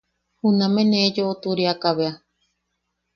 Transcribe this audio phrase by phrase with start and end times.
[0.39, 2.13] Juname ne yoʼoturiak ka bea.